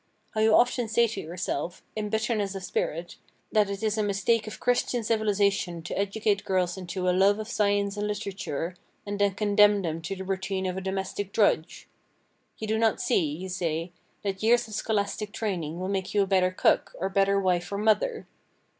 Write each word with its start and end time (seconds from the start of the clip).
How 0.31 0.41
you 0.41 0.55
often 0.55 0.87
say 0.87 1.05
to 1.05 1.21
yourself, 1.21 1.83
in 1.95 2.09
bitterness 2.09 2.55
of 2.55 2.63
spirit, 2.63 3.17
that 3.51 3.69
it 3.69 3.83
is 3.83 3.99
a 3.99 4.03
mistake 4.03 4.47
of 4.47 4.59
Christian 4.59 5.03
civilization 5.03 5.83
to 5.83 5.95
educate 5.95 6.43
girls 6.43 6.75
into 6.75 7.07
a 7.07 7.11
love 7.13 7.37
of 7.37 7.47
science 7.47 7.97
and 7.97 8.07
literature, 8.07 8.75
and 9.05 9.19
then 9.19 9.35
condemn 9.35 9.83
them 9.83 10.01
to 10.01 10.15
the 10.15 10.23
routine 10.23 10.65
of 10.65 10.75
a 10.75 10.81
domestic 10.81 11.31
drudge. 11.31 11.87
You 12.57 12.65
do 12.65 12.79
not 12.79 12.99
see, 12.99 13.25
you 13.29 13.47
say, 13.49 13.91
that 14.23 14.41
years 14.41 14.67
of 14.67 14.73
scholastic 14.73 15.31
training 15.31 15.79
will 15.79 15.87
make 15.87 16.15
you 16.15 16.23
a 16.23 16.25
better 16.25 16.49
cook, 16.49 16.95
a 16.99 17.07
better 17.07 17.39
wife 17.39 17.71
or 17.71 17.77
mother. 17.77 18.25